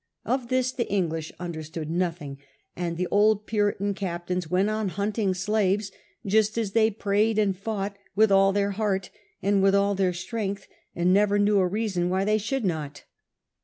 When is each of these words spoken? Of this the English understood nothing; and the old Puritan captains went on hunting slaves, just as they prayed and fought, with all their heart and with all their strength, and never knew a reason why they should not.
Of 0.25 0.47
this 0.47 0.71
the 0.71 0.91
English 0.91 1.31
understood 1.39 1.91
nothing; 1.91 2.39
and 2.75 2.97
the 2.97 3.05
old 3.11 3.45
Puritan 3.45 3.93
captains 3.93 4.49
went 4.49 4.67
on 4.67 4.89
hunting 4.89 5.35
slaves, 5.35 5.91
just 6.25 6.57
as 6.57 6.71
they 6.71 6.89
prayed 6.89 7.37
and 7.37 7.55
fought, 7.55 7.95
with 8.15 8.31
all 8.31 8.51
their 8.51 8.71
heart 8.71 9.11
and 9.43 9.61
with 9.61 9.75
all 9.75 9.93
their 9.93 10.11
strength, 10.13 10.67
and 10.95 11.13
never 11.13 11.37
knew 11.37 11.59
a 11.59 11.67
reason 11.67 12.09
why 12.09 12.25
they 12.25 12.39
should 12.39 12.65
not. 12.65 13.03